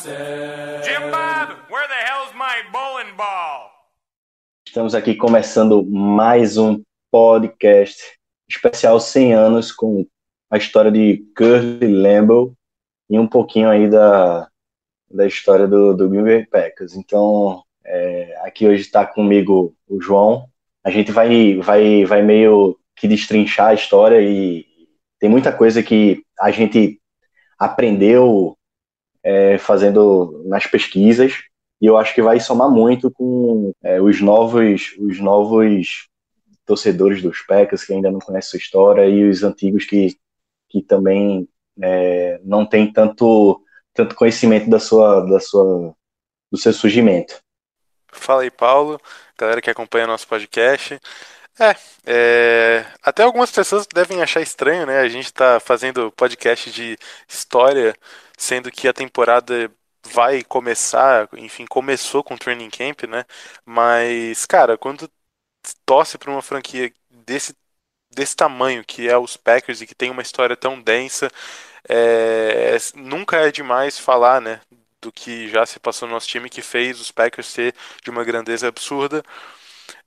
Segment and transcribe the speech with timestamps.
[0.00, 3.72] Jim Bob, where the hell's my bowling ball?
[4.64, 6.80] Estamos aqui começando mais um
[7.10, 8.00] podcast
[8.48, 10.06] especial 100 anos com
[10.48, 12.54] a história de Curly Lambeau
[13.10, 14.48] e um pouquinho aí da,
[15.10, 16.94] da história do, do Green Bay Packers.
[16.94, 20.48] Então, é, aqui hoje está comigo o João.
[20.84, 24.64] A gente vai, vai, vai meio que destrinchar a história e
[25.18, 27.00] tem muita coisa que a gente
[27.58, 28.56] aprendeu
[29.28, 31.34] é, fazendo nas pesquisas
[31.78, 36.08] e eu acho que vai somar muito com é, os novos os novos
[36.64, 40.16] torcedores dos Packers que ainda não conhecem sua história e os antigos que,
[40.70, 41.46] que também
[41.78, 43.62] é, não têm tanto
[43.92, 45.94] tanto conhecimento da sua da sua
[46.50, 47.38] do seu surgimento.
[48.10, 48.98] Fala aí, Paulo,
[49.38, 50.98] galera que acompanha nosso podcast.
[51.60, 51.76] É,
[52.06, 55.00] é, até algumas pessoas devem achar estranho, né?
[55.00, 56.96] A gente tá fazendo podcast de
[57.28, 57.94] história,
[58.38, 59.72] sendo que a temporada
[60.12, 63.24] vai começar, enfim, começou com o Training Camp, né?
[63.66, 65.10] Mas, cara, quando
[65.86, 67.54] torce para uma franquia desse,
[68.10, 71.30] desse tamanho, que é os Packers e que tem uma história tão densa,
[71.88, 74.60] é, nunca é demais falar, né?
[75.00, 78.24] Do que já se passou no nosso time, que fez os Packers ser de uma
[78.24, 79.22] grandeza absurda.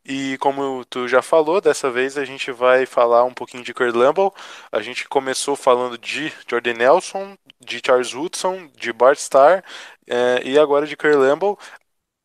[0.03, 3.93] E como tu já falou, dessa vez a gente vai falar um pouquinho de Kurt
[3.95, 4.33] Lambeau.
[4.71, 9.63] A gente começou falando de Jordan Nelson, de Charles Woodson, de Bart Starr
[10.07, 11.57] eh, e agora de Kurt Lambeau.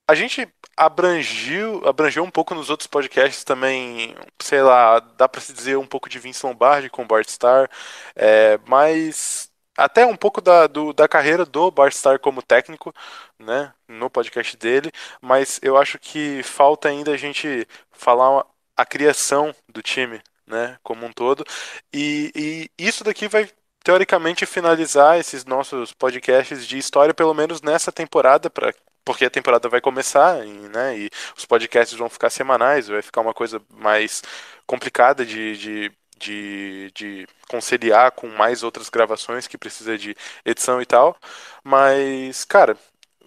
[0.09, 5.53] A gente abrangiu, abrangeu um pouco nos outros podcasts também, sei lá, dá para se
[5.53, 7.69] dizer um pouco de Vince Lombardi com Bart Starr,
[8.15, 12.95] eh, mas até um pouco da, do, da carreira do Bart Starr como técnico,
[13.39, 18.45] né, no podcast dele, mas eu acho que falta ainda a gente falar
[18.77, 21.45] a criação do time, né, como um todo,
[21.93, 22.33] e,
[22.79, 23.49] e isso daqui vai
[23.85, 29.69] teoricamente finalizar esses nossos podcasts de história, pelo menos nessa temporada, para porque a temporada
[29.69, 34.21] vai começar, e, né, e os podcasts vão ficar semanais, vai ficar uma coisa mais
[34.67, 40.87] complicada de, de de, de conciliar com mais outras gravações que precisa de edição e
[40.87, 41.17] tal.
[41.63, 42.77] Mas, cara,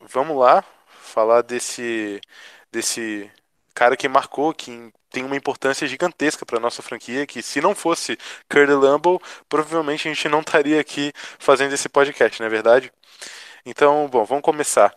[0.01, 0.63] vamos lá
[1.01, 2.21] falar desse
[2.71, 3.29] desse
[3.73, 8.17] cara que marcou, que tem uma importância gigantesca para nossa franquia, que se não fosse
[8.49, 12.91] Curly Lambeau, provavelmente a gente não estaria aqui fazendo esse podcast, não é verdade?
[13.65, 14.93] Então, bom, vamos começar.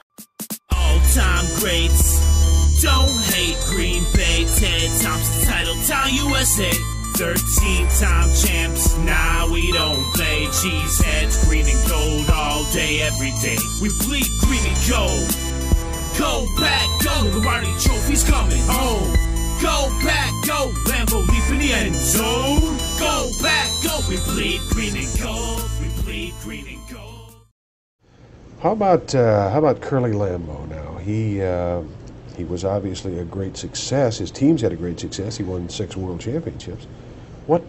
[0.71, 2.21] All time greats.
[2.83, 4.33] Don't hate Green Bay.
[5.45, 6.92] Title town USA.
[7.15, 8.97] 13 time champs.
[8.99, 10.47] Nah, we don't play.
[10.47, 13.59] Cheeseheads, green and gold all day, every day.
[13.81, 15.29] We bleed green and gold.
[16.19, 17.13] Go back, go.
[17.33, 19.13] Lombardi trophies coming home.
[19.61, 20.73] Go back, go.
[20.91, 22.77] Lambo leap in the end zone.
[22.99, 24.01] Go back, go.
[24.09, 25.63] We bleed green and gold.
[25.81, 27.37] We bleed green and gold.
[28.61, 30.97] How about uh, how about Curly Lambeau now?
[30.99, 31.83] He uh,
[32.37, 34.19] he was obviously a great success.
[34.19, 35.37] His teams had a great success.
[35.37, 36.87] He won six world championships.
[37.47, 37.65] What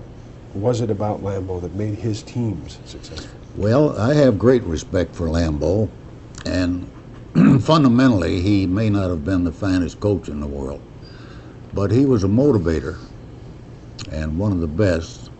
[0.53, 3.39] was it about Lambeau that made his teams successful?
[3.55, 5.89] Well, I have great respect for Lambeau,
[6.45, 6.87] and
[7.61, 10.81] fundamentally, he may not have been the finest coach in the world,
[11.73, 12.97] but he was a motivator
[14.11, 15.31] and one of the best,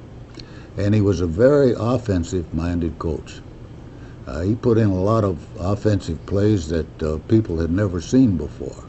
[0.78, 3.42] and he was a very offensive minded coach.
[4.26, 8.38] Uh, he put in a lot of offensive plays that uh, people had never seen
[8.38, 8.86] before,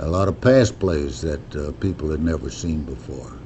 [0.00, 3.37] a lot of pass plays that uh, people had never seen before.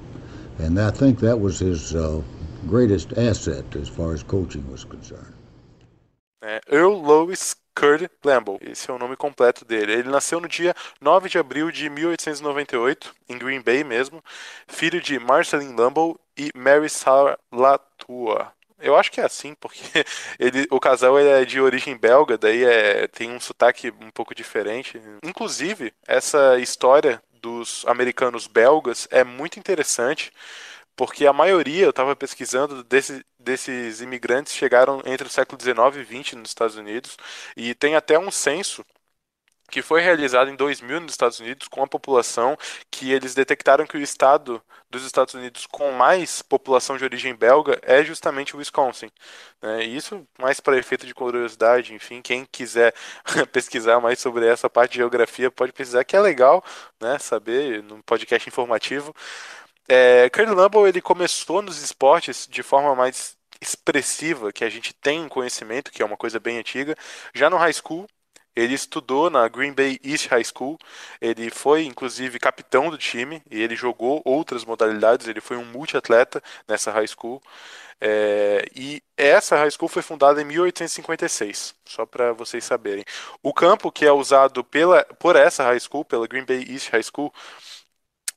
[0.58, 2.22] And I think that was his uh,
[2.68, 5.34] greatest asset as far as coaching was concerned.
[6.44, 9.92] É, Earl Louis Curd Lambeau, esse é o nome completo dele.
[9.92, 14.22] Ele nasceu no dia 9 de abril de 1898, em Green Bay mesmo,
[14.66, 17.38] filho de Marceline Lambeau e Mary Sarah.
[18.80, 19.80] Eu acho que é assim, porque
[20.38, 25.00] ele, o casal é de origem belga, daí é, tem um sotaque um pouco diferente.
[25.22, 30.32] Inclusive, essa história dos americanos belgas é muito interessante,
[30.96, 36.22] porque a maioria, eu estava pesquisando, desse, desses imigrantes chegaram entre o século XIX e
[36.22, 37.16] XX nos Estados Unidos,
[37.56, 38.84] e tem até um censo
[39.72, 42.58] que foi realizado em 2000 nos Estados Unidos com a população
[42.90, 47.80] que eles detectaram que o estado dos Estados Unidos com mais população de origem belga
[47.80, 49.10] é justamente o Wisconsin.
[49.62, 49.84] Né?
[49.84, 52.94] Isso mais para efeito de curiosidade, enfim, quem quiser
[53.50, 56.62] pesquisar mais sobre essa parte de geografia pode pesquisar, que é legal
[57.00, 59.14] né, saber, num podcast informativo.
[59.88, 65.90] É, Lambeau ele começou nos esportes de forma mais expressiva, que a gente tem conhecimento,
[65.90, 66.94] que é uma coisa bem antiga,
[67.34, 68.06] já no high school,
[68.54, 70.78] ele estudou na Green Bay East High School.
[71.20, 75.26] Ele foi, inclusive, capitão do time e ele jogou outras modalidades.
[75.26, 77.42] Ele foi um multiatleta nessa high school.
[78.04, 83.04] É, e essa high school foi fundada em 1856, só para vocês saberem.
[83.40, 87.04] O campo que é usado pela, por essa high school, pela Green Bay East High
[87.04, 87.32] School,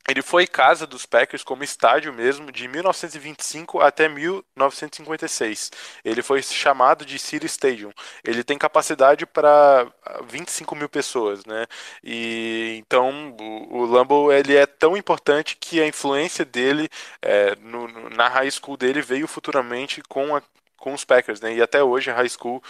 [0.08, 5.72] ele foi casa dos Packers como estádio mesmo de 1925 até 1956.
[6.04, 7.92] Ele foi chamado de City Stadium.
[8.24, 9.88] Ele tem capacidade para
[10.28, 11.66] 25 mil pessoas, né?
[12.04, 16.88] E então o, o Lambeau ele é tão importante que a influência dele
[17.22, 20.44] é, no, no, na high school dele veio futuramente com a,
[20.78, 21.56] com os Packers, né?
[21.56, 22.62] E até hoje a high school,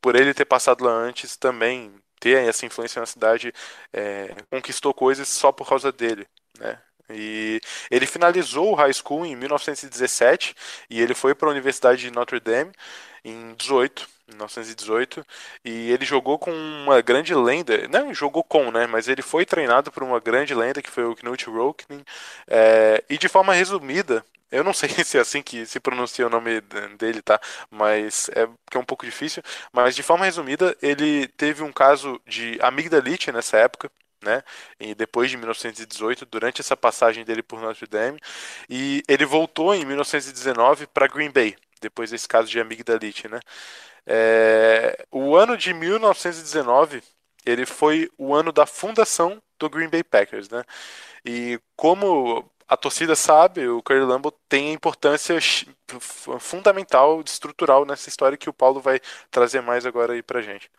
[0.00, 3.52] por ele ter passado lá antes, também ter essa influência na cidade,
[3.92, 6.26] é, conquistou coisas só por causa dele
[6.58, 6.78] né?
[7.12, 7.60] E
[7.90, 10.54] ele finalizou o high school em 1917
[10.88, 12.72] e ele foi para a Universidade de Notre Dame
[13.24, 15.26] em 18, 1918,
[15.64, 19.90] e ele jogou com uma grande lenda, não jogou com, né, mas ele foi treinado
[19.92, 22.04] por uma grande lenda que foi o Knut Rockne,
[22.48, 26.30] é, e de forma resumida, eu não sei se é assim que se pronuncia o
[26.30, 26.60] nome
[26.98, 27.40] dele, tá?
[27.70, 29.42] Mas é que é um pouco difícil.
[29.72, 33.90] Mas de forma resumida, ele teve um caso de amigdalite nessa época
[34.22, 34.42] né?
[34.78, 38.20] E depois de 1918, durante essa passagem dele por Notre Dame,
[38.68, 43.40] e ele voltou em 1919 para Green Bay, depois desse caso de amigdalite, né?
[44.06, 47.02] É, o ano de 1919
[47.44, 50.62] ele foi o ano da fundação do Green Bay Packers, né?
[51.24, 55.38] E como a torcida sabe, o Curry Lambeau tem importância
[56.38, 59.00] fundamental, estrutural nessa história que o Paulo vai
[59.30, 60.70] trazer mais agora aí pra gente.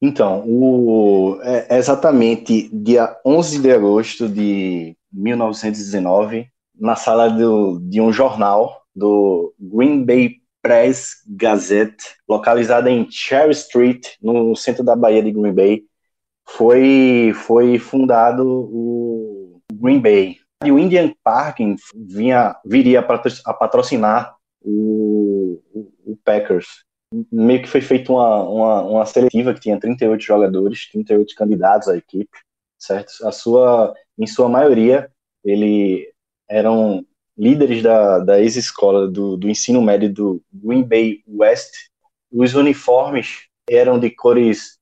[0.00, 6.48] Então, o, é, é exatamente dia 11 de agosto de 1919,
[6.78, 14.06] na sala do, de um jornal do Green Bay Press Gazette, localizada em Cherry Street,
[14.20, 15.82] no centro da Bahia de Green Bay,
[16.46, 20.36] foi, foi fundado o Green Bay.
[20.64, 26.85] E o Indian Parking vinha, viria a patrocinar o, o, o Packers
[27.30, 31.96] meio que foi feita uma, uma, uma, seletiva que tinha 38 jogadores, 38 candidatos à
[31.96, 32.38] equipe,
[32.78, 33.12] certo?
[33.26, 35.10] A sua, em sua maioria,
[35.44, 36.12] ele
[36.48, 37.04] eram
[37.36, 41.72] líderes da, da ex-escola do, do ensino médio do Green Bay West.
[42.32, 44.78] Os uniformes eram de cores,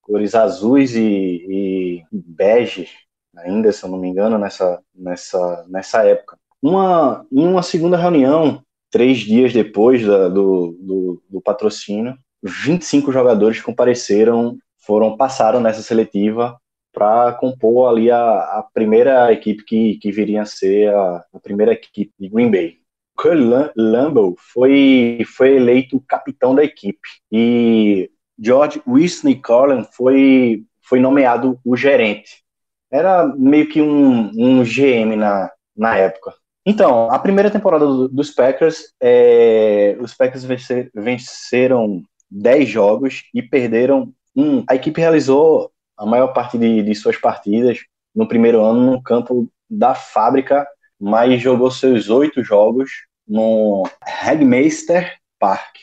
[0.00, 2.88] cores azuis e, e bege,
[3.36, 6.38] ainda, se eu não me engano, nessa, nessa, nessa época.
[6.62, 8.62] Uma, em uma segunda reunião,
[8.96, 16.58] três dias depois da, do, do, do, patrocínio, 25 jogadores compareceram, foram passaram nessa seletiva
[16.94, 21.74] para compor ali a, a, primeira equipe que, que viria a ser a, a primeira
[21.74, 22.78] equipe de Green Bay.
[23.18, 31.60] Curly Lambeau foi, foi eleito capitão da equipe e George Whitney Carlin foi, foi nomeado
[31.62, 32.42] o gerente.
[32.90, 36.32] Era meio que um, um GM na, na época.
[36.68, 43.40] Então, a primeira temporada do, dos Packers, é, os Packers vencer, venceram 10 jogos e
[43.40, 44.64] perderam um.
[44.68, 49.48] A equipe realizou a maior parte de, de suas partidas no primeiro ano no campo
[49.70, 50.66] da fábrica,
[50.98, 52.90] mas jogou seus oito jogos
[53.26, 55.76] no Hagmeister Park,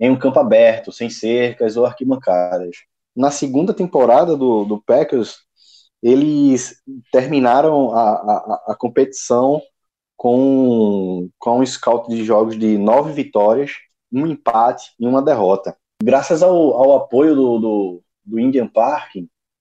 [0.00, 2.76] em um campo aberto, sem cercas ou arquibancadas.
[3.14, 5.40] Na segunda temporada do, do Packers,
[6.02, 6.76] eles
[7.12, 9.60] terminaram a, a, a competição
[10.22, 13.72] com, com um scout de jogos de nove vitórias,
[14.12, 15.76] um empate e uma derrota.
[16.00, 19.16] Graças ao, ao apoio do, do, do Indian Park,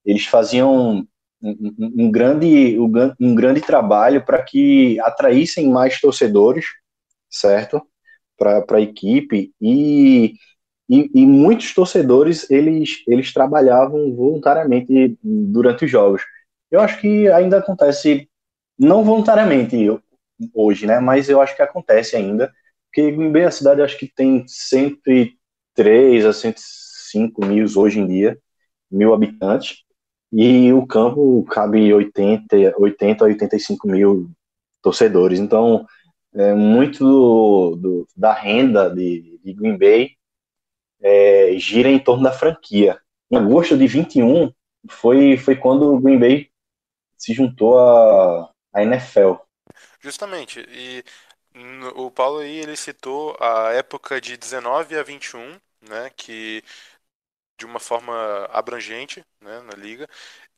[0.05, 1.03] eles faziam
[1.41, 6.65] um, um, grande, um, grande trabalho para que atraíssem mais torcedores,
[7.27, 7.81] certo?
[8.37, 10.35] Para a equipe e,
[10.87, 16.21] e, e, muitos torcedores eles, eles trabalhavam voluntariamente durante os jogos.
[16.69, 18.29] Eu acho que ainda acontece
[18.77, 19.75] não voluntariamente
[20.53, 20.99] hoje, né?
[20.99, 22.51] Mas eu acho que acontece ainda,
[22.85, 28.37] porque Green Bay, a cidade, acho que tem 103 a 105 mil hoje em dia,
[28.89, 29.83] mil habitantes,
[30.31, 34.31] e o campo cabe 80, 80 a 85 mil
[34.81, 35.39] torcedores.
[35.39, 35.85] Então,
[36.33, 40.11] é, muito do, do, da renda de, de Green Bay
[41.01, 42.99] é, gira em torno da franquia.
[43.29, 44.51] Em agosto de 21,
[44.89, 46.49] foi, foi quando o Green Bay
[47.17, 49.35] se juntou à, à NFL.
[50.01, 50.59] Justamente.
[50.69, 51.03] E
[51.95, 56.63] o Paulo aí, ele citou a época de 19 a 21, né, que
[57.59, 58.13] de uma forma
[58.51, 60.07] abrangente, né, na liga.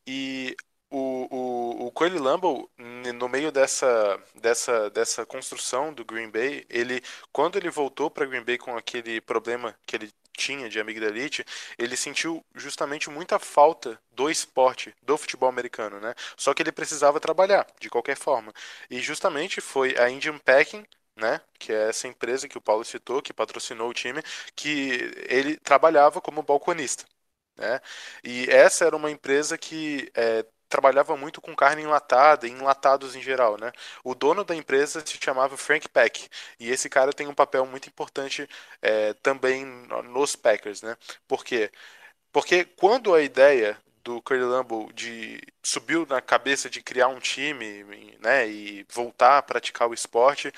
[0.06, 0.56] E
[0.90, 6.66] o, o, o Coelho Lambo, n- no meio dessa, dessa, dessa construção do Green Bay,
[6.70, 11.44] ele, quando ele voltou para Green Bay com aquele problema que ele tinha de amigdalite,
[11.78, 16.14] ele sentiu justamente muita falta do esporte, do futebol americano, né?
[16.36, 18.52] Só que ele precisava trabalhar, de qualquer forma.
[18.90, 20.84] E justamente foi a Indian Packing,
[21.16, 21.40] né?
[21.58, 24.22] Que é essa empresa que o Paulo citou, que patrocinou o time,
[24.56, 27.04] que ele trabalhava como balconista
[27.56, 27.80] né?
[28.22, 33.56] E essa era uma empresa que é, trabalhava muito com carne enlatada enlatados em geral,
[33.58, 33.70] né?
[34.02, 36.28] O dono da empresa se chamava Frank Peck
[36.58, 38.48] e esse cara tem um papel muito importante
[38.82, 40.96] é, também no- nos Packers, né?
[41.28, 41.70] Por quê?
[42.32, 47.84] Porque quando a ideia do Curly Lambeau de subiu na cabeça de criar um time,
[48.20, 50.52] né, e voltar a praticar o esporte,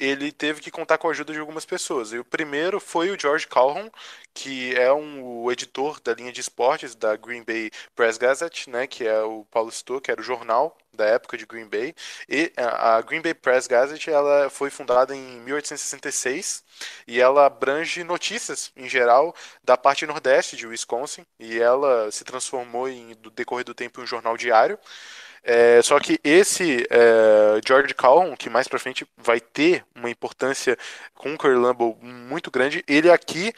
[0.00, 2.12] ele teve que contar com a ajuda de algumas pessoas.
[2.12, 3.90] E o primeiro foi o George Calhoun,
[4.34, 8.86] que é um, o editor da linha de esportes da Green Bay Press Gazette, né,
[8.86, 11.94] que é o Paulo citou, que era o jornal da época de Green Bay.
[12.28, 16.64] E a a Green Bay Press Gazette ela foi fundada em 1866
[17.06, 22.88] e ela abrange notícias em geral da parte nordeste de Wisconsin e ela se transformou
[22.88, 24.78] em, do decorrer do tempo em um jornal diário.
[25.42, 30.76] É, só que esse é, George Calhoun, que mais pra frente vai ter uma importância
[31.14, 33.52] com o Lambeau muito grande, ele aqui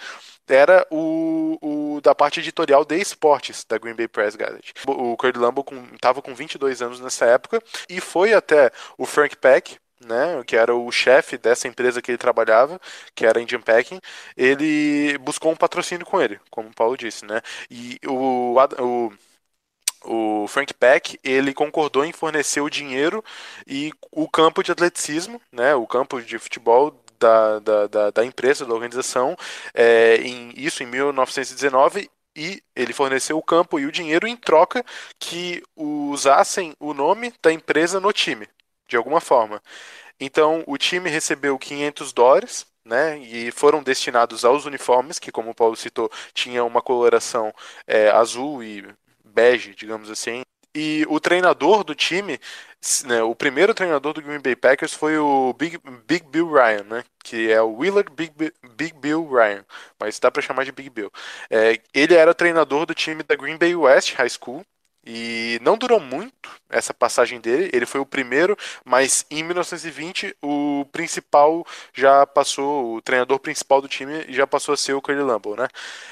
[0.48, 4.74] era o, o da parte editorial de esportes da Green Bay Press Gazette.
[4.86, 9.78] O Curly Lambeau estava com 22 anos nessa época e foi até o Frank Peck,
[10.04, 12.80] né, que era o chefe dessa empresa que ele trabalhava,
[13.14, 14.00] que era a Indian Packing,
[14.36, 17.40] ele buscou um patrocínio com ele, como o Paulo disse, né?
[17.70, 19.12] E o, o
[20.04, 23.24] o Frank Peck, ele concordou em fornecer o dinheiro
[23.66, 28.66] e o campo de atleticismo, né, o campo de futebol da, da, da, da empresa,
[28.66, 29.36] da organização,
[29.74, 34.84] é, em, isso em 1919, e ele forneceu o campo e o dinheiro em troca
[35.18, 38.48] que usassem o nome da empresa no time,
[38.88, 39.62] de alguma forma.
[40.18, 45.54] Então, o time recebeu 500 dólares, né, e foram destinados aos uniformes, que, como o
[45.54, 47.52] Paulo citou, tinha uma coloração
[47.86, 48.84] é, azul e
[49.32, 50.42] bege, digamos assim.
[50.74, 52.38] E o treinador do time,
[53.04, 57.04] né, o primeiro treinador do Green Bay Packers foi o Big, Big Bill Ryan, né,
[57.22, 59.64] que é o Willard Big, Bi- Big Bill Ryan,
[60.00, 61.10] mas dá pra chamar de Big Bill.
[61.50, 64.64] É, ele era treinador do time da Green Bay West High School.
[65.04, 67.70] E não durou muito essa passagem dele.
[67.72, 73.88] Ele foi o primeiro, mas em 1920 o principal já passou, o treinador principal do
[73.88, 75.68] time já passou a ser o Curly Lambeau, né?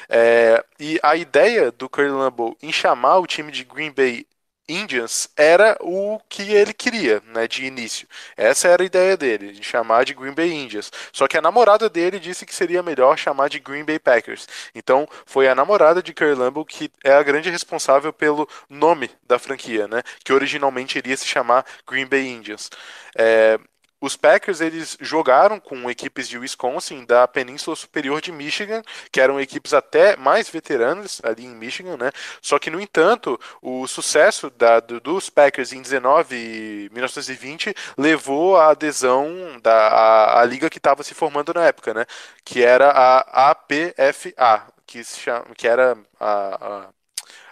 [0.09, 4.27] É, e a ideia do Curly Lambeau em chamar o time de Green Bay
[4.71, 8.07] Indians era o que ele queria, né, de início.
[8.37, 10.91] Essa era a ideia dele, de chamar de Green Bay Indians.
[11.13, 14.47] Só que a namorada dele disse que seria melhor chamar de Green Bay Packers.
[14.75, 19.39] Então, foi a namorada de Curly Lambeau que é a grande responsável pelo nome da
[19.39, 22.71] franquia, né, que originalmente iria se chamar Green Bay Indians.
[23.17, 23.59] É,
[24.01, 29.41] os Packers eles jogaram com equipes de Wisconsin da Península Superior de Michigan, que eram
[29.41, 32.11] equipes até mais veteranas ali em Michigan, né?
[32.41, 38.57] Só que no entanto, o sucesso da- do- dos Packers em 19 e 1920 levou
[38.57, 42.07] à adesão da à, à liga que estava se formando na época, né?
[42.45, 46.89] Que era a APFA, que, se chama, que era a, a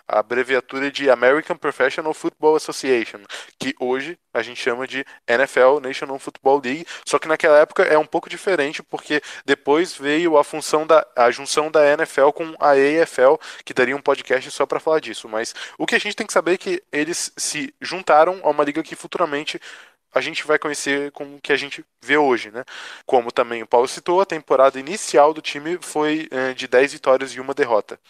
[0.09, 3.21] a abreviatura de American Professional Football Association,
[3.59, 7.99] que hoje a gente chama de NFL, National Football League, só que naquela época é
[7.99, 12.71] um pouco diferente porque depois veio a função da a junção da NFL com a
[12.71, 16.27] AFL, que daria um podcast só para falar disso, mas o que a gente tem
[16.27, 19.61] que saber é que eles se juntaram a uma liga que futuramente
[20.15, 22.65] a gente vai conhecer com o que a gente vê hoje, né?
[23.07, 27.33] Como também o Paulo citou, a temporada inicial do time foi eh, de 10 vitórias
[27.33, 28.01] e uma derrota.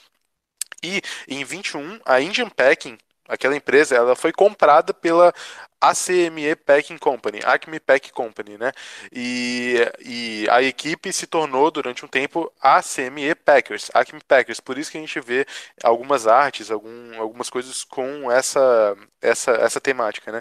[0.83, 5.33] E em 21, a Indian Packing, aquela empresa, ela foi comprada pela
[5.81, 8.73] ACME Packing Company, Acme Pack Company, né?
[9.13, 14.61] E, e a equipe se tornou durante um tempo ACME Packers, Acme Packers.
[14.61, 15.47] Por isso que a gente vê
[15.83, 20.41] algumas artes, algum, algumas coisas com essa, essa, essa temática, né?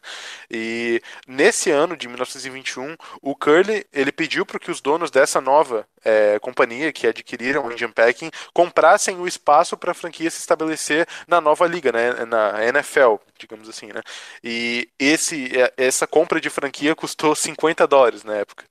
[0.49, 5.87] E nesse ano de 1921, o Curly ele pediu para que os donos dessa nova
[6.03, 11.07] é, companhia que adquiriram o Indian Packing comprassem o espaço para a franquia se estabelecer
[11.27, 12.25] na nova liga, né?
[12.25, 14.01] Na NFL, digamos assim, né?
[14.43, 18.65] E esse, essa compra de franquia custou 50 dólares na época.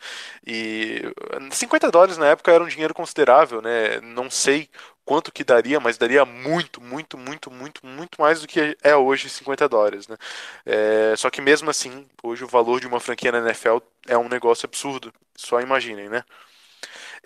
[0.46, 1.02] E
[1.50, 4.00] 50 dólares na época era um dinheiro considerável, né?
[4.00, 4.68] Não sei
[5.04, 9.30] quanto que daria, mas daria muito, muito, muito, muito, muito mais do que é hoje
[9.30, 10.16] 50 dólares, né?
[10.66, 14.28] É, só que mesmo assim, hoje o valor de uma franquia na NFL é um
[14.28, 15.12] negócio absurdo.
[15.36, 16.24] Só imaginem, né?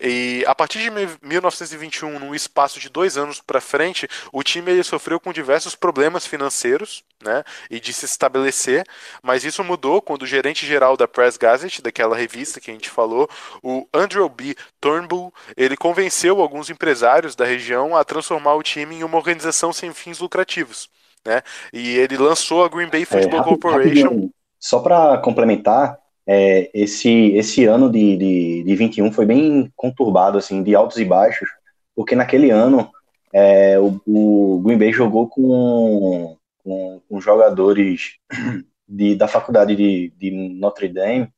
[0.00, 0.90] E a partir de
[1.26, 6.26] 1921, num espaço de dois anos para frente, o time ele sofreu com diversos problemas
[6.26, 8.84] financeiros, né, e de se estabelecer.
[9.22, 12.88] Mas isso mudou quando o gerente geral da Press Gazette, daquela revista que a gente
[12.90, 13.28] falou,
[13.62, 14.56] o Andrew B.
[14.80, 19.92] Turnbull, ele convenceu alguns empresários da região a transformar o time em uma organização sem
[19.92, 20.88] fins lucrativos,
[21.26, 21.42] né?
[21.72, 24.30] E ele lançou a Green Bay Football É, Corporation.
[24.58, 25.99] Só para complementar,
[26.32, 31.04] é, esse, esse ano de, de, de 21 foi bem conturbado, assim, de altos e
[31.04, 31.48] baixos,
[31.92, 32.88] porque naquele ano
[33.32, 38.18] é, o, o Green Bay jogou com, com, com jogadores
[38.88, 41.28] de, da faculdade de, de Notre Dame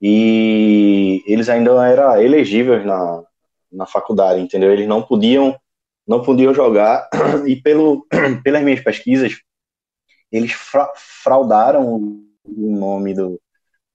[0.00, 3.22] e eles ainda eram elegíveis na,
[3.70, 4.72] na faculdade, entendeu?
[4.72, 5.54] Eles não podiam
[6.06, 7.06] não podiam jogar
[7.46, 8.06] e pelo,
[8.42, 9.42] pelas minhas pesquisas
[10.32, 11.86] eles fra fraudaram
[12.44, 13.38] o nome do,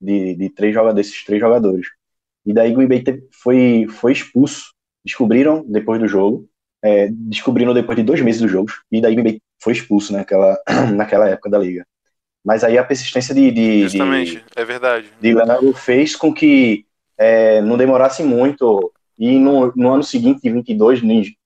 [0.04, 1.88] de, de três jogadores, desses três jogadores.
[2.46, 4.74] E daí Green Bay foi, foi expulso.
[5.04, 6.48] Descobriram depois do jogo,
[6.82, 10.58] é, descobriram depois de dois meses do jogo, e daí Green Bay foi expulso naquela,
[10.94, 11.86] naquela época da liga.
[12.44, 15.10] Mas aí a persistência de, de, Justamente, de, é verdade.
[15.22, 16.86] de Leonardo fez com que
[17.18, 21.38] é, não demorasse muito, e no, no ano seguinte, de 22, ni-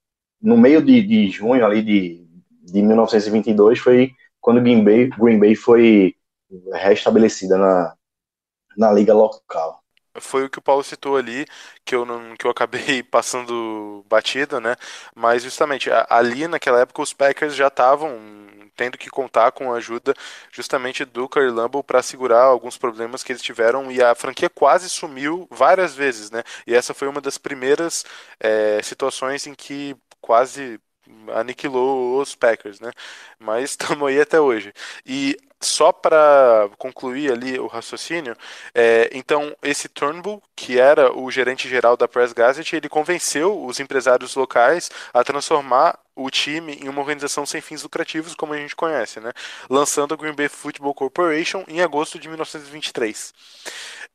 [0.42, 2.26] no meio de, de junho ali de,
[2.64, 4.12] de 1922, foi
[4.42, 6.16] quando Green Bay, Green Bay foi
[6.74, 7.94] restabelecida na,
[8.78, 9.84] na liga local.
[10.20, 11.46] foi o que o Paulo citou ali,
[11.86, 14.76] que eu não, que eu acabei passando batida, né?
[15.16, 18.18] Mas justamente ali naquela época os Packers já estavam
[18.76, 20.14] tendo que contar com a ajuda
[20.52, 24.90] justamente do Curry Lambeau para segurar alguns problemas que eles tiveram e a franquia quase
[24.90, 26.44] sumiu várias vezes, né?
[26.66, 28.04] E essa foi uma das primeiras
[28.40, 30.80] eh, situações em que quase
[31.34, 32.92] aniquilou os Packers, né?
[33.40, 34.74] Mas estamos aí até hoje.
[35.06, 38.36] E só para concluir ali o raciocínio,
[38.76, 43.80] é, então, esse Turnbull, que era o gerente geral da Press Gazette, ele convenceu os
[43.80, 48.76] empresários locais a transformar o time em uma organização sem fins lucrativos, como a gente
[48.76, 49.32] conhece, né?
[49.70, 53.34] Lançando a Green Bay Football Corporation em agosto de 1923.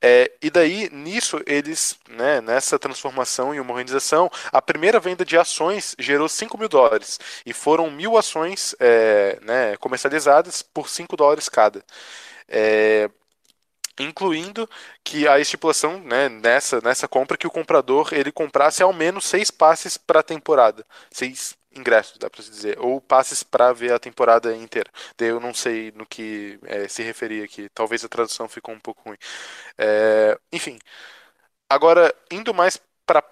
[0.03, 5.39] É, e daí, nisso, eles, né, nessa transformação em uma organização, a primeira venda de
[5.39, 7.21] ações gerou 5 mil dólares.
[7.47, 11.85] E foram mil ações é, né, comercializadas por 5 dólares cada.
[12.49, 13.09] É,
[13.99, 14.69] incluindo
[15.05, 19.51] que a estipulação né, nessa, nessa compra que o comprador ele comprasse ao menos seis
[19.51, 23.99] passes para a temporada, seis ingressos, dá para se dizer, ou passes para ver a
[23.99, 24.91] temporada inteira.
[25.19, 28.81] Daí eu não sei no que é, se referia aqui, talvez a tradução ficou um
[28.81, 29.19] pouco ruim.
[29.79, 30.79] É, enfim,
[31.69, 33.23] agora indo mais para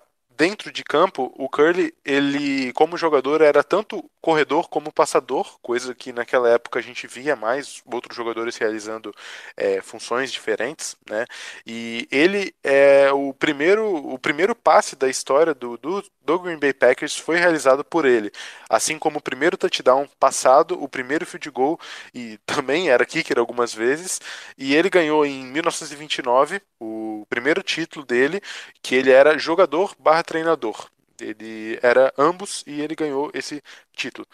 [0.41, 6.15] dentro de campo, o Curly, ele como jogador era tanto corredor como passador, coisa que
[6.15, 9.15] naquela época a gente via mais outros jogadores realizando
[9.55, 11.27] é, funções diferentes, né?
[11.67, 16.73] E ele é o primeiro, o primeiro passe da história do, do, do Green Bay
[16.73, 18.33] Packers foi realizado por ele,
[18.69, 21.79] assim como o primeiro touchdown passado, o primeiro field goal
[22.15, 24.23] e também era kicker algumas vezes,
[24.57, 28.43] e ele ganhou em 1929 o primeiro título dele,
[28.83, 30.91] que ele era jogador barra treinador.
[31.21, 33.63] Ele era ambos e ele ganhou esse
[33.93, 34.27] título.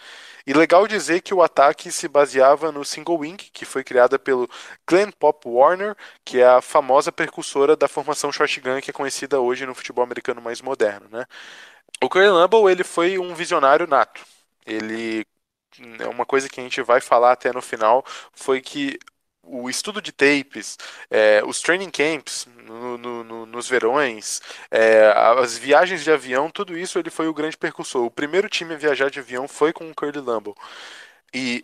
[0.47, 4.49] E legal dizer que o ataque se baseava no single wing, que foi criada pelo
[4.89, 9.67] Glenn Pop Warner, que é a famosa precursora da formação shotgun que é conhecida hoje
[9.67, 11.27] no futebol americano mais moderno, né?
[12.03, 14.25] O Curry Lambeau, ele foi um visionário nato.
[14.67, 15.27] Ele
[15.99, 18.99] é uma coisa que a gente vai falar até no final foi que
[19.47, 20.77] o estudo de tapes,
[21.11, 26.77] é, os training camps no, no, no, nos verões, é, as viagens de avião, tudo
[26.77, 28.05] isso ele foi o grande percursor.
[28.05, 30.55] O primeiro time a viajar de avião foi com o Curly Lambeau.
[31.35, 31.63] E,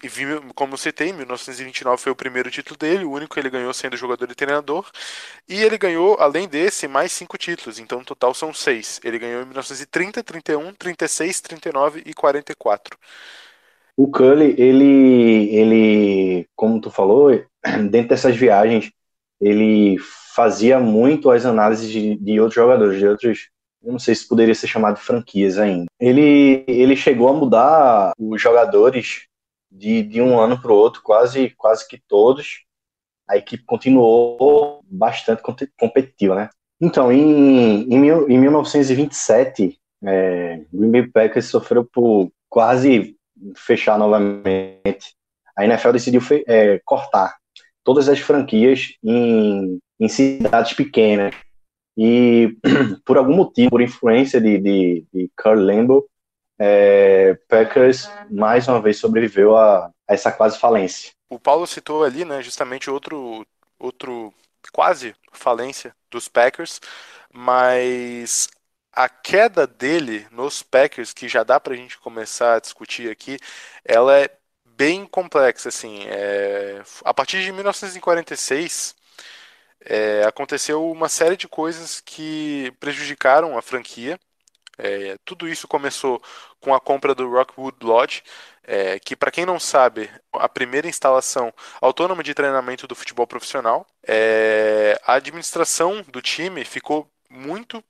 [0.54, 3.72] como eu citei, em 1929 foi o primeiro título dele, o único que ele ganhou
[3.72, 4.90] sendo jogador e treinador.
[5.48, 9.00] E ele ganhou, além desse, mais cinco títulos, então no total são seis.
[9.02, 12.98] Ele ganhou em 1930, 31, 36, 39 e 44.
[13.96, 17.30] O Cully, ele, ele, como tu falou,
[17.90, 18.90] dentro dessas viagens,
[19.40, 19.96] ele
[20.34, 23.48] fazia muito as análises de, de outros jogadores, de outros,
[23.82, 25.86] eu não sei se poderia ser chamado de franquias ainda.
[25.98, 29.26] Ele, ele chegou a mudar os jogadores
[29.70, 32.64] de, de um ano para o outro, quase, quase que todos.
[33.28, 35.42] A equipe continuou bastante
[35.76, 36.50] competitiva, né?
[36.80, 43.16] Então, em, em, mil, em 1927, é, Green Bay Packers sofreu por quase
[43.56, 45.14] fechar novamente.
[45.56, 47.36] A NFL decidiu é, cortar
[47.84, 51.34] todas as franquias em, em, cidades pequenas.
[51.96, 52.56] E
[53.04, 56.06] por algum motivo, por influência de, de, de Carl Lambeau,
[56.58, 61.10] é, Packers mais uma vez sobreviveu a, a essa quase falência.
[61.28, 63.44] O Paulo citou ali, né, justamente outro,
[63.78, 64.32] outro
[64.72, 66.80] quase falência dos Packers,
[67.32, 68.48] mas
[68.92, 73.38] a queda dele nos Packers, que já dá para a gente começar a discutir aqui,
[73.84, 74.28] ela é
[74.76, 78.94] bem complexa, assim, é, a partir de 1946
[79.84, 84.18] é, aconteceu uma série de coisas que prejudicaram a franquia.
[84.78, 86.22] É, tudo isso começou
[86.60, 88.22] com a compra do Rockwood Lodge,
[88.64, 93.86] é, que, para quem não sabe, a primeira instalação autônoma de treinamento do futebol profissional.
[94.06, 97.84] É, a administração do time ficou muito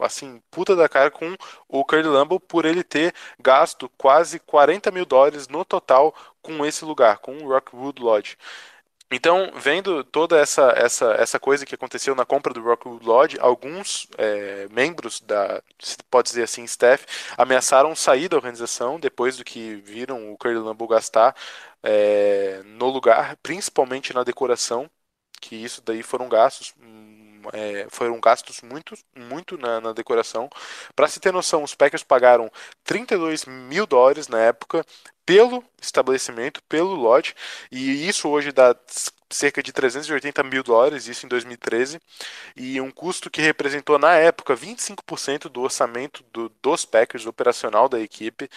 [0.00, 1.34] assim, puta da cara com
[1.68, 6.84] o Curly Lambeau por ele ter gasto quase 40 mil dólares no total com esse
[6.84, 8.36] lugar, com o Rockwood Lodge.
[9.10, 14.06] Então, vendo toda essa, essa, essa coisa que aconteceu na compra do Rockwood Lodge, alguns
[14.18, 15.62] é, membros da,
[16.10, 17.06] pode dizer assim, staff,
[17.36, 21.34] ameaçaram sair da organização depois do que viram o Curly Lambeau gastar
[21.82, 24.90] é, no lugar, principalmente na decoração,
[25.40, 26.74] que isso daí foram gastos
[27.52, 30.48] é, foram gastos muito, muito na, na decoração.
[30.94, 32.50] Para se ter noção, os Packers pagaram
[32.84, 34.84] 32 mil dólares na época
[35.24, 37.34] pelo estabelecimento, pelo lote,
[37.70, 38.74] e isso hoje dá
[39.30, 42.00] cerca de 380 mil dólares, isso em 2013,
[42.56, 48.00] e um custo que representou na época 25% do orçamento do, dos Packers operacional da
[48.00, 48.48] equipe,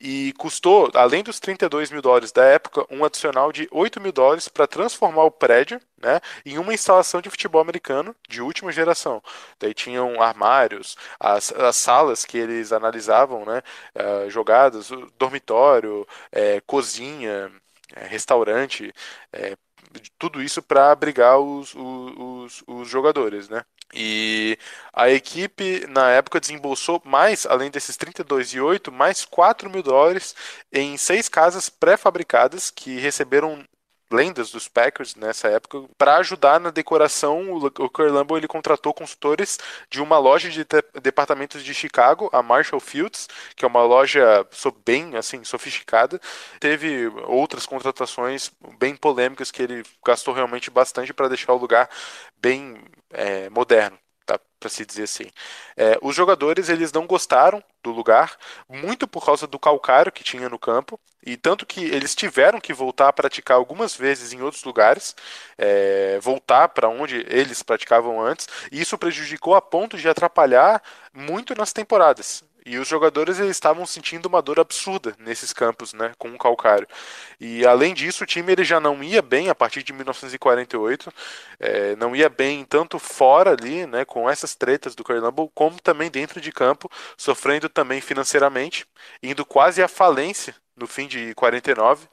[0.00, 4.48] e custou, além dos 32 mil dólares da época, um adicional de 8 mil dólares
[4.48, 9.22] para transformar o prédio né, em uma instalação de futebol americano de última geração.
[9.58, 13.62] Daí tinham armários, as, as salas que eles analisavam, né,
[13.94, 17.50] uh, jogadas, dormitório, é, cozinha,
[17.94, 18.92] é, restaurante,
[19.32, 19.56] é,
[20.18, 23.64] tudo isso para abrigar os, os, os, jogadores, né?
[23.92, 24.58] E
[24.92, 30.34] a equipe, na época, desembolsou mais, além desses 32,8, mais 4 mil dólares
[30.72, 33.64] em seis casas pré-fabricadas que receberam
[34.14, 37.52] lendas dos Packers nessa época para ajudar na decoração.
[37.52, 39.58] O Curlambo ele contratou consultores
[39.90, 40.64] de uma loja de
[41.02, 44.46] departamentos de Chicago, a Marshall Fields, que é uma loja
[44.84, 46.20] bem assim sofisticada.
[46.60, 51.88] Teve outras contratações bem polêmicas que ele gastou realmente bastante para deixar o lugar
[52.40, 54.03] bem é, moderno
[54.64, 55.30] para se dizer assim.
[55.76, 60.48] É, os jogadores eles não gostaram do lugar, muito por causa do calcário que tinha
[60.48, 64.64] no campo, e tanto que eles tiveram que voltar a praticar algumas vezes em outros
[64.64, 65.14] lugares,
[65.58, 71.54] é, voltar para onde eles praticavam antes, e isso prejudicou a ponto de atrapalhar muito
[71.54, 72.42] nas temporadas.
[72.66, 76.88] E os jogadores eles estavam sentindo uma dor absurda nesses campos, né, com o calcário.
[77.38, 81.12] E além disso, o time ele já não ia bem a partir de 1948,
[81.60, 86.10] é, não ia bem tanto fora ali, né, com essas tretas do Carlambo, como também
[86.10, 88.86] dentro de campo, sofrendo também financeiramente,
[89.22, 92.08] indo quase à falência no fim de 49.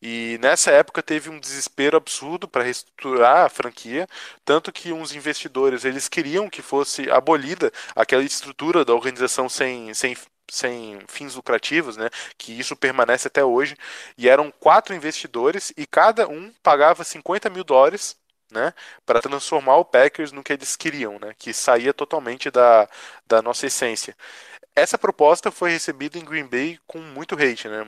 [0.00, 4.06] E nessa época teve um desespero absurdo para reestruturar a franquia,
[4.44, 10.16] tanto que uns investidores eles queriam que fosse abolida aquela estrutura da organização sem, sem
[10.48, 13.76] sem fins lucrativos, né, que isso permanece até hoje,
[14.16, 18.16] e eram quatro investidores e cada um pagava 50 mil dólares
[18.50, 18.72] né,
[19.04, 22.88] para transformar o Packers no que eles queriam, né, que saía totalmente da,
[23.26, 24.16] da nossa essência
[24.76, 27.84] essa proposta foi recebida em Green Bay com muito hate, né?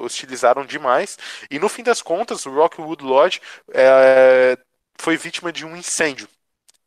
[0.00, 1.18] Hostilizaram demais.
[1.50, 3.40] E no fim das contas, o Rockwood Lodge
[3.72, 4.56] é,
[4.98, 6.26] foi vítima de um incêndio.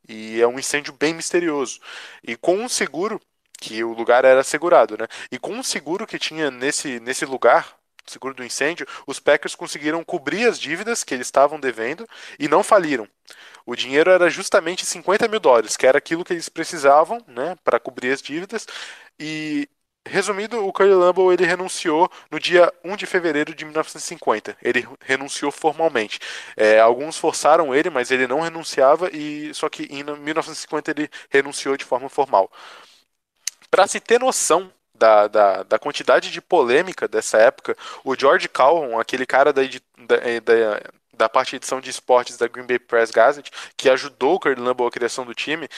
[0.08, 1.80] E é um incêndio bem misterioso.
[2.22, 3.20] E com um seguro,
[3.60, 5.06] que o lugar era segurado, né?
[5.30, 10.04] E com um seguro que tinha nesse, nesse lugar, seguro do incêndio, os Packers conseguiram
[10.04, 12.06] cobrir as dívidas que eles estavam devendo
[12.38, 13.08] e não faliram.
[13.66, 17.80] O dinheiro era justamente 50 mil dólares, que era aquilo que eles precisavam né, para
[17.80, 18.66] cobrir as dívidas.
[19.18, 19.68] E,
[20.06, 24.56] resumindo, o Curly Lambeau ele renunciou no dia 1 de fevereiro de 1950.
[24.62, 26.20] Ele renunciou formalmente.
[26.56, 31.76] É, alguns forçaram ele, mas ele não renunciava, e só que em 1950 ele renunciou
[31.76, 32.50] de forma formal.
[33.70, 38.98] Para se ter noção da, da, da, quantidade de polêmica dessa época, o George Calhoun,
[38.98, 40.80] aquele cara da, da, da
[41.16, 44.60] da parte de edição de esportes da Green Bay Press Gazette, que ajudou o Curly
[44.60, 45.68] Lambeau a criação do time,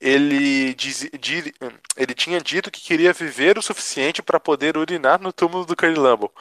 [0.00, 1.54] ele, diz, di,
[1.96, 5.98] ele tinha dito que queria viver o suficiente para poder urinar no túmulo do Curly
[5.98, 6.32] Lambeau,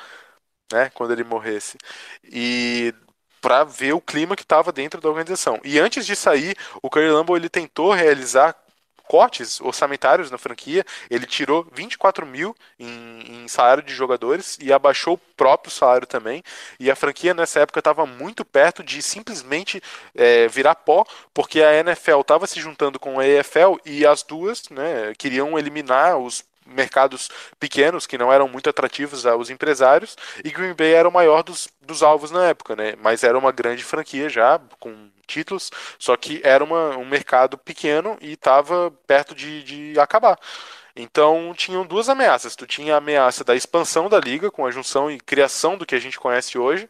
[0.72, 1.78] né, quando ele morresse.
[2.24, 2.94] E
[3.42, 5.60] para ver o clima que estava dentro da organização.
[5.64, 8.56] E antes de sair, o Curly Lambeau ele tentou realizar
[9.12, 10.86] cortes orçamentários na franquia.
[11.10, 16.42] Ele tirou 24 mil em, em salário de jogadores e abaixou o próprio salário também.
[16.80, 19.84] E a franquia nessa época estava muito perto de simplesmente
[20.16, 24.70] é, virar pó, porque a NFL estava se juntando com a EFL e as duas
[24.70, 30.74] né, queriam eliminar os mercados pequenos que não eram muito atrativos aos empresários e Green
[30.74, 32.96] Bay era o maior dos, dos alvos na época, né?
[33.02, 38.18] Mas era uma grande franquia já com títulos, só que era uma, um mercado pequeno
[38.22, 40.38] e estava perto de, de acabar.
[40.96, 42.56] Então tinham duas ameaças.
[42.56, 45.96] Tu tinha a ameaça da expansão da liga com a junção e criação do que
[45.96, 46.90] a gente conhece hoje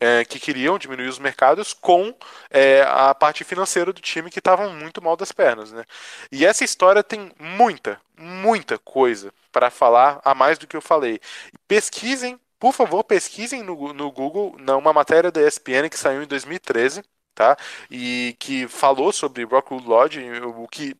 [0.00, 2.14] é, que queriam diminuir os mercados com
[2.50, 5.84] é, a parte financeira do time que estavam muito mal das pernas, né?
[6.30, 11.20] E essa história tem muita, muita coisa para falar a mais do que eu falei.
[11.68, 17.02] Pesquisem, por favor, pesquisem no, no Google numa matéria da ESPN que saiu em 2013,
[17.34, 17.56] tá?
[17.90, 20.96] E que falou sobre Rockwood Lodge, o que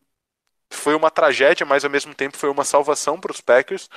[0.69, 3.89] foi uma tragédia, mas ao mesmo tempo foi uma salvação para os Packers.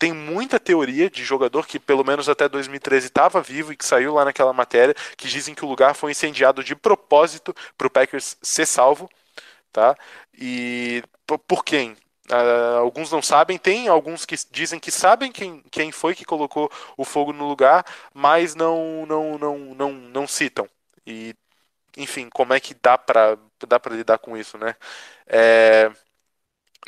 [0.00, 4.14] Tem muita teoria de jogador que pelo menos até 2013 estava vivo e que saiu
[4.14, 8.34] lá naquela matéria, que dizem que o lugar foi incendiado de propósito para o Packers
[8.42, 9.10] ser salvo,
[9.72, 9.94] tá?
[10.34, 11.04] E
[11.46, 11.92] por quem?
[12.30, 16.70] Uh, alguns não sabem, tem alguns que dizem que sabem quem, quem foi que colocou
[16.96, 17.84] o fogo no lugar,
[18.14, 20.66] mas não não não não, não citam.
[21.06, 21.34] E
[21.96, 24.74] enfim, como é que dá para dá para lidar com isso, né?
[25.26, 25.90] É,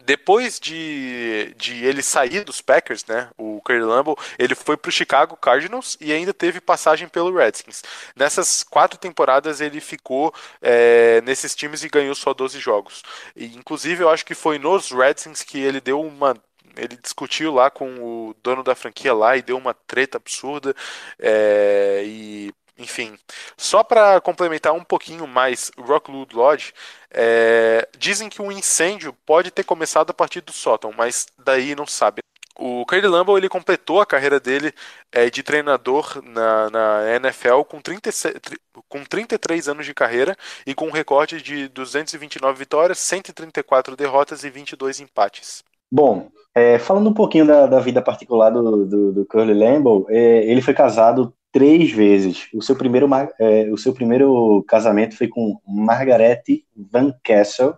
[0.05, 4.93] depois de, de ele sair dos Packers, né, o Curry Lambeau, ele foi para o
[4.93, 7.83] Chicago Cardinals e ainda teve passagem pelo Redskins.
[8.17, 13.03] Nessas quatro temporadas ele ficou é, nesses times e ganhou só 12 jogos.
[13.37, 16.37] E, inclusive eu acho que foi nos Redskins que ele deu uma
[16.75, 17.87] ele discutiu lá com
[18.31, 20.75] o dono da franquia lá e deu uma treta absurda
[21.19, 23.17] é, e enfim,
[23.57, 26.73] só para complementar um pouquinho mais Rockwood Lodge,
[27.11, 31.87] é, dizem que um incêndio pode ter começado a partir do sótão, mas daí não
[31.87, 32.23] sabe.
[32.59, 34.73] O Curly Lambeau ele completou a carreira dele
[35.11, 38.11] é, de treinador na, na NFL com, 30,
[38.89, 44.51] com 33 anos de carreira e com um recorde de 229 vitórias, 134 derrotas e
[44.51, 45.65] 22 empates.
[45.91, 50.45] Bom, é, falando um pouquinho da, da vida particular do, do, do Curly Lambeau, é,
[50.45, 52.49] ele foi casado três vezes.
[52.55, 56.43] O seu primeiro, é, o seu primeiro casamento foi com Margaret
[56.75, 57.75] Van Kessel,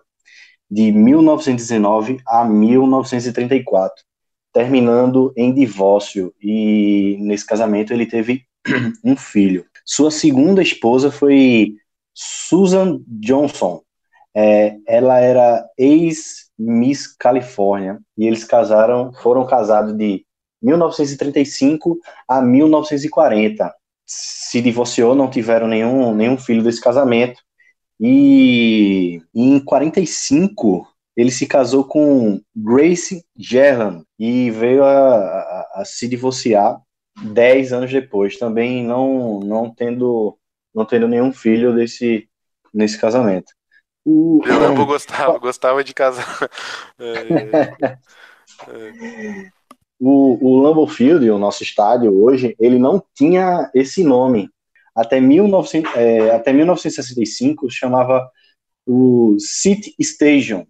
[0.71, 4.03] de 1919 a 1934,
[4.53, 6.33] terminando em divórcio.
[6.41, 8.45] E nesse casamento ele teve
[9.05, 9.67] um filho.
[9.85, 11.75] Sua segunda esposa foi
[12.15, 13.83] Susan Johnson.
[14.37, 20.25] É, ela era ex-Miss Califórnia e eles casaram, foram casados de
[20.65, 23.75] 1935 a 1940.
[24.07, 27.41] Se divorciou, não tiveram nenhum, nenhum filho desse casamento.
[28.01, 36.09] E em 45 ele se casou com Grace Gerland e veio a, a, a, se
[36.09, 36.81] divorciar
[37.23, 40.37] 10 anos depois, também não, não tendo
[40.75, 42.29] não tendo nenhum filho desse
[42.73, 43.53] nesse casamento.
[44.05, 46.51] O, eu gostava, gostava de casar.
[46.99, 47.97] é,
[48.69, 49.49] é.
[49.99, 54.51] O, o Lambeau Field, o nosso estádio hoje, ele não tinha esse nome.
[54.95, 58.29] Até, 1900, é, até 1965 chamava
[58.87, 60.67] o City Station.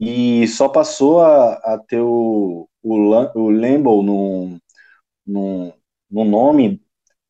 [0.00, 2.94] E só passou a, a ter o, o,
[3.34, 4.58] o Lambeau no,
[5.26, 5.72] no,
[6.10, 6.82] no nome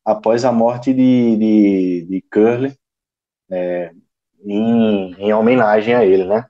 [0.03, 2.77] após a morte de, de, de Curly,
[3.49, 3.91] é,
[4.43, 6.45] em, em homenagem a ele, né?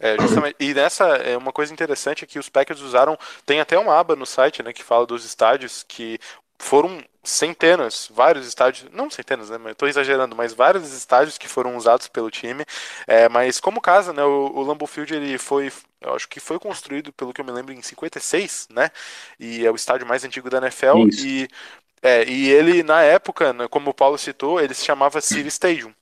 [0.00, 3.78] É, justamente, e nessa é uma coisa interessante é que os Packers usaram, tem até
[3.78, 6.18] uma aba no site, né, que fala dos estádios que
[6.60, 12.08] foram centenas, vários estádios, não centenas, né, estou exagerando, mas vários estádios que foram usados
[12.08, 12.64] pelo time,
[13.06, 16.58] é, mas como casa, né, o, o Lambeau Field ele foi, eu acho que foi
[16.58, 18.90] construído, pelo que eu me lembro, em 56, né,
[19.38, 21.26] e é o estádio mais antigo da NFL, Isso.
[21.26, 21.48] e
[22.02, 25.92] é, e ele, na época, né, como o Paulo citou, ele se chamava City Stadium.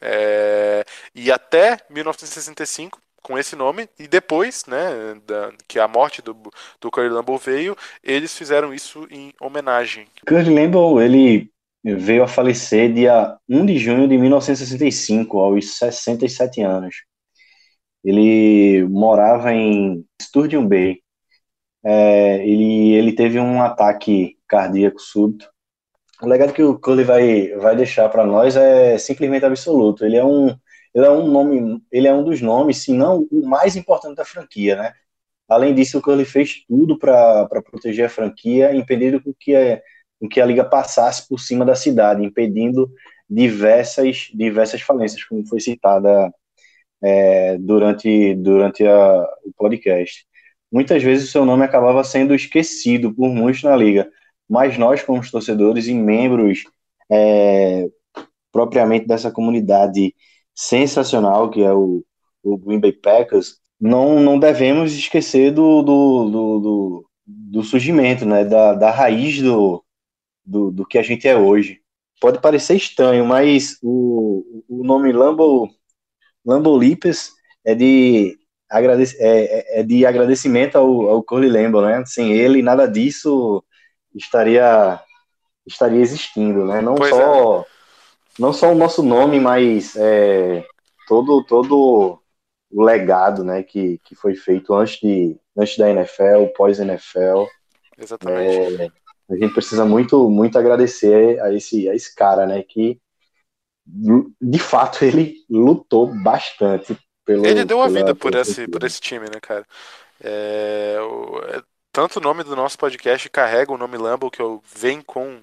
[0.00, 6.34] É, e até 1965, com esse nome e depois, né, da, que a morte do,
[6.34, 10.06] do Lambeau veio, eles fizeram isso em homenagem.
[10.26, 11.50] Curly Lambeau, ele
[11.84, 16.96] veio a falecer dia 1 de junho de 1965, aos 67 anos.
[18.04, 20.98] Ele morava em Sturgeon Bay.
[21.84, 25.48] É, ele, ele teve um ataque cardíaco súbito.
[26.22, 30.04] O legado que o Curly vai, vai deixar para nós é simplesmente absoluto.
[30.04, 30.54] Ele é um
[30.94, 34.24] ele é um nome, ele é um dos nomes, se não o mais importante da
[34.24, 34.94] franquia, né?
[35.48, 39.82] Além disso, o Curly fez tudo para proteger a franquia, impedindo que, é,
[40.30, 42.88] que a liga passasse por cima da cidade, impedindo
[43.28, 46.32] diversas, diversas falências, como foi citada
[47.02, 50.24] é, durante, durante a, o podcast.
[50.70, 54.08] Muitas vezes o seu nome acabava sendo esquecido por muitos na liga,
[54.48, 56.64] mas nós, como torcedores e membros
[57.10, 57.88] é,
[58.52, 60.14] propriamente dessa comunidade
[60.60, 62.04] sensacional, que é o,
[62.42, 68.44] o Green Bay Packers, não, não devemos esquecer do, do, do, do, do surgimento, né,
[68.44, 69.82] da, da raiz do,
[70.44, 71.80] do, do que a gente é hoje.
[72.20, 75.70] Pode parecer estranho, mas o, o nome Lambo,
[76.44, 77.32] Lambo Lipes
[77.64, 78.36] é de,
[78.68, 82.04] agradec, é, é, é de agradecimento ao, ao Curly Lambo, né?
[82.04, 83.64] Sem ele, nada disso
[84.14, 85.00] estaria
[85.66, 86.82] estaria existindo, né?
[86.82, 87.64] Não Pois só
[88.40, 90.64] não só o nosso nome, mas é,
[91.06, 92.18] todo todo
[92.72, 97.44] o legado, né, que, que foi feito antes de antes da NFL, pós NFL.
[97.98, 98.82] Exatamente.
[98.82, 98.88] É,
[99.30, 102.98] a gente precisa muito muito agradecer a esse a esse cara, né, que
[104.40, 109.26] de fato ele lutou bastante pelo Ele deu a vida por esse, por esse time,
[109.26, 109.66] né, cara?
[110.22, 114.62] É, o- é- tanto o nome do nosso podcast carrega o nome Lambo, que eu
[114.76, 115.40] vem com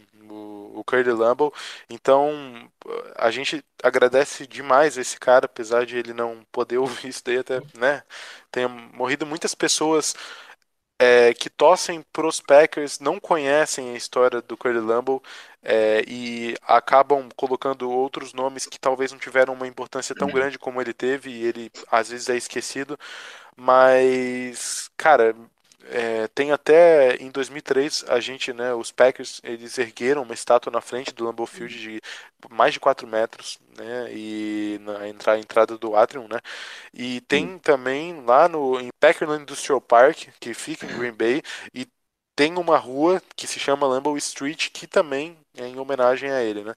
[0.80, 1.54] o, Curly Lambo.
[1.90, 2.70] Então,
[3.16, 7.62] a gente agradece demais esse cara, apesar de ele não poder ouvir isso daí até,
[7.78, 8.04] né?
[8.52, 10.16] Tenha morrido muitas pessoas
[11.00, 15.22] é, que torcem pros Packers, não conhecem a história do Curly Lambeau
[15.62, 20.82] é, e acabam colocando outros nomes que talvez não tiveram uma importância tão grande como
[20.82, 22.98] ele teve e ele às vezes é esquecido,
[23.56, 25.36] mas cara,
[25.90, 30.82] é, tem até em 2003 a gente, né, os Packers, eles ergueram uma estátua na
[30.82, 32.02] frente do Lambeau Field de
[32.50, 36.40] mais de 4 metros, né, e na entra- a entrada do Atrium, né,
[36.94, 41.42] e tem também lá no em Packerland Industrial Park, que fica em Green Bay,
[41.74, 41.88] e
[42.36, 46.64] tem uma rua que se chama Lambeau Street, que também é em homenagem a ele,
[46.64, 46.74] né.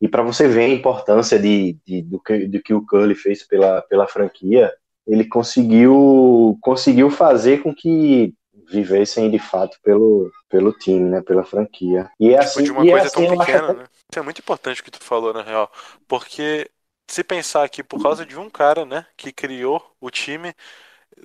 [0.00, 3.42] E para você ver a importância de, de- do, que, do que o Curly fez
[3.46, 4.72] pela, pela franquia,
[5.06, 8.34] ele conseguiu conseguiu fazer com que
[8.70, 12.10] vivessem de fato pelo, pelo time, né, pela franquia.
[12.20, 13.84] E é Tipo, assim, de uma é coisa assim, tão pequena, até- né?
[14.10, 15.70] Isso é muito importante o que tu falou, na real.
[16.06, 16.70] Porque
[17.08, 20.54] se pensar que por causa de um cara, né, que criou o time,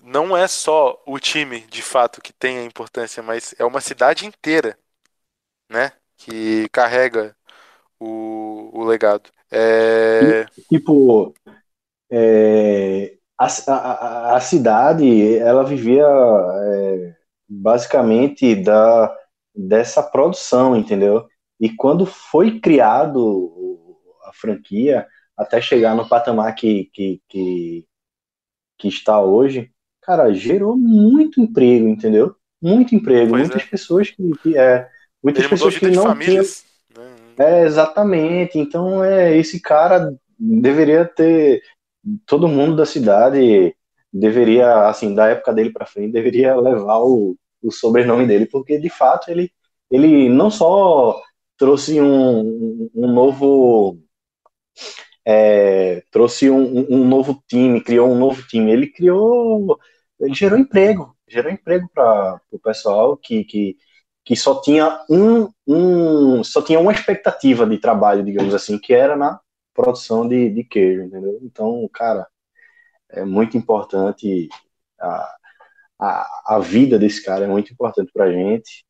[0.03, 4.25] não é só o time, de fato, que tem a importância, mas é uma cidade
[4.27, 4.77] inteira,
[5.69, 7.35] né, que carrega
[7.99, 9.31] o, o legado.
[9.51, 10.47] É...
[10.69, 11.33] tipo,
[12.11, 17.15] é, a, a, a cidade, ela vivia é,
[17.49, 19.15] basicamente da,
[19.55, 21.27] dessa produção, entendeu?
[21.59, 23.51] E quando foi criado
[24.25, 27.85] a franquia, até chegar no patamar que, que, que,
[28.77, 32.35] que está hoje, cara, gerou muito emprego, entendeu?
[32.61, 33.65] Muito emprego, Pois muitas é.
[33.65, 34.87] pessoas que, que é,
[35.23, 36.63] muitas Ele pessoas que não famílias,
[36.95, 37.15] né?
[37.39, 38.59] é, exatamente.
[38.59, 41.61] Então, é, esse cara deveria ter.
[42.25, 43.75] Todo mundo da cidade
[44.11, 48.89] deveria, assim, da época dele para frente, deveria levar o, o sobrenome dele, porque de
[48.89, 49.51] fato ele,
[49.89, 51.21] ele não só
[51.57, 53.99] trouxe um, um novo.
[55.25, 58.71] é, trouxe um, um novo time, criou um novo time.
[58.71, 59.77] Ele criou.
[60.19, 63.75] Ele gerou emprego, gerou emprego para o pessoal que, que,
[64.23, 69.15] que só tinha um, um só tinha uma expectativa de trabalho, digamos assim, que era
[69.15, 69.39] na
[69.73, 71.39] produção de, de queijo, entendeu?
[71.41, 72.27] Então, cara,
[73.09, 74.49] é muito importante
[74.99, 75.35] a,
[75.99, 78.85] a, a vida desse cara é muito importante pra gente.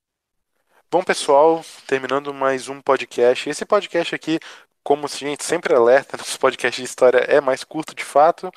[0.89, 3.49] Bom, pessoal, terminando mais um podcast.
[3.49, 4.39] Esse podcast aqui,
[4.83, 8.51] como a gente sempre alerta, nosso podcast de história é mais curto de fato,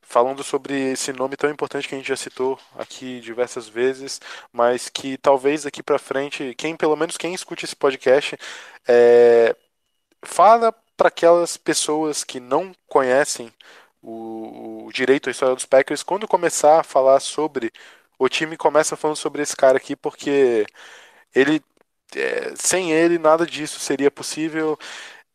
[0.00, 4.20] falando sobre esse nome tão importante que a gente já citou aqui diversas vezes,
[4.52, 8.36] mas que talvez daqui pra frente, quem pelo menos quem escute esse podcast,
[8.86, 9.56] é,
[10.24, 13.52] fala para aquelas pessoas que não conhecem
[14.00, 17.72] o, o direito à história dos Packers, quando começar a falar sobre
[18.16, 20.64] o time, começa falando sobre esse cara aqui, porque
[21.34, 21.60] ele
[22.14, 24.78] é, sem ele nada disso seria possível.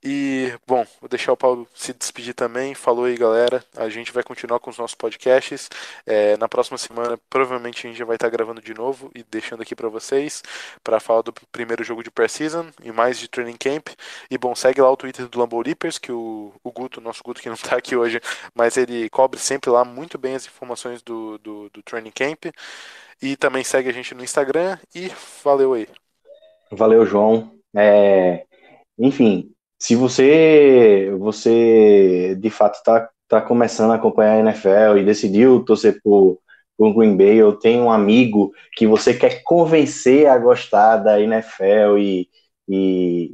[0.10, 2.74] E, bom, vou deixar o Paulo se despedir também.
[2.74, 3.62] Falou aí, galera.
[3.76, 5.70] A gente vai continuar com os nossos podcasts.
[6.06, 9.64] É, na próxima semana, provavelmente a gente já vai estar gravando de novo e deixando
[9.64, 10.42] aqui pra vocês
[10.82, 13.90] para falar do primeiro jogo de Pre-Season e mais de Training Camp.
[14.32, 17.42] E, bom, segue lá o Twitter do Lambeau Leapers, que o, o Guto, nosso Guto
[17.42, 18.22] que não tá aqui hoje,
[18.56, 22.46] mas ele cobre sempre lá muito bem as informações do, do, do Training Camp.
[23.22, 24.78] E também segue a gente no Instagram.
[24.96, 25.12] E
[25.44, 25.86] valeu aí.
[26.72, 27.52] Valeu, João.
[27.76, 28.46] É,
[28.98, 35.64] enfim, se você você de fato está tá começando a acompanhar a NFL e decidiu
[35.66, 36.40] torcer por,
[36.78, 41.98] por Green Bay, ou tem um amigo que você quer convencer a gostar da NFL
[42.00, 42.30] e,
[42.68, 43.32] e,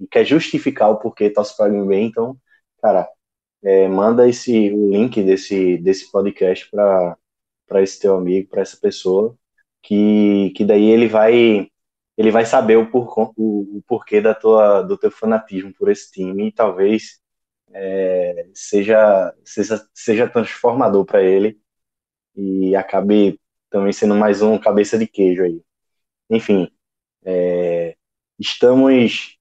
[0.00, 2.36] e quer justificar o porquê torce para Green Bay, então,
[2.82, 3.08] cara,
[3.62, 7.16] é, manda esse o link desse, desse podcast para
[7.66, 9.36] para esse teu amigo, para essa pessoa,
[9.82, 11.68] que, que daí ele vai
[12.16, 16.10] ele vai saber o, por, o, o porquê da tua, do teu fanatismo por esse
[16.10, 17.20] time e talvez
[17.72, 21.60] é, seja, seja, seja transformador para ele
[22.34, 23.38] e acabei
[23.70, 25.62] também sendo mais um cabeça de queijo aí.
[26.30, 26.70] Enfim,
[27.24, 27.96] é,
[28.38, 29.38] estamos,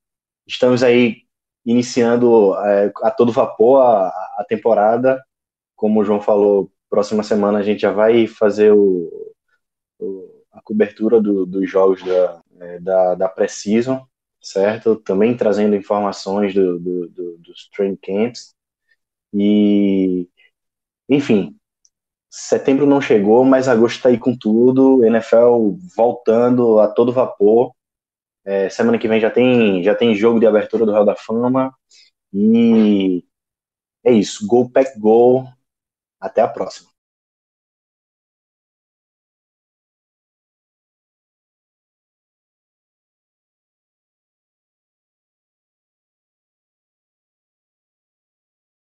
[0.47, 1.23] estamos aí
[1.65, 4.07] iniciando é, a todo vapor a,
[4.37, 5.23] a temporada.
[5.75, 9.33] Como o João falou, próxima semana a gente já vai fazer o,
[9.99, 13.99] o a cobertura do, dos jogos da, é, da, da Precision,
[14.41, 14.95] certo?
[14.97, 18.55] Também trazendo informações do, do, do, dos training camps.
[19.33, 20.29] E,
[21.09, 21.57] enfim,
[22.29, 25.05] setembro não chegou, mas agosto está aí com tudo.
[25.05, 27.73] NFL voltando a todo vapor.
[28.45, 31.73] É, semana que vem já tem, já tem jogo de abertura do Real da Fama.
[32.33, 33.23] E
[34.03, 34.47] é isso.
[34.47, 35.45] Go Pack Go.
[36.19, 36.94] Até a próxima.